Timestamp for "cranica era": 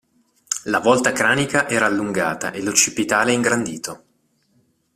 1.11-1.85